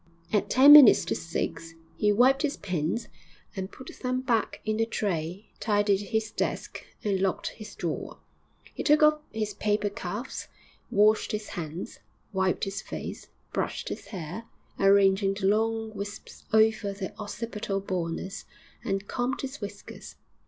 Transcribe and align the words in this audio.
At 0.33 0.49
ten 0.49 0.73
minutes 0.73 1.05
to 1.05 1.15
six 1.15 1.75
he 1.95 2.11
wiped 2.11 2.41
his 2.41 2.57
pens 2.57 3.07
and 3.55 3.71
put 3.71 3.95
them 4.01 4.21
back 4.21 4.59
in 4.65 4.77
the 4.77 4.85
tray, 4.87 5.51
tidied 5.59 5.99
his 6.01 6.31
desk 6.31 6.83
and 7.03 7.19
locked 7.21 7.49
his 7.49 7.75
drawer. 7.75 8.17
He 8.73 8.81
took 8.81 9.03
off 9.03 9.19
his 9.31 9.53
paper 9.53 9.91
cuffs, 9.91 10.47
washed 10.89 11.33
his 11.33 11.49
hands, 11.49 11.99
wiped 12.33 12.63
his 12.63 12.81
face, 12.81 13.27
brushed 13.53 13.89
his 13.89 14.05
hair, 14.07 14.45
arranging 14.79 15.35
the 15.35 15.45
long 15.45 15.91
whisps 15.93 16.45
over 16.51 16.93
the 16.93 17.13
occipital 17.19 17.79
baldness, 17.79 18.45
and 18.83 19.07
combed 19.07 19.41
his 19.41 19.61
whiskers. 19.61 20.15